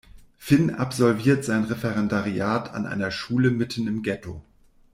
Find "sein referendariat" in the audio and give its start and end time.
1.45-2.73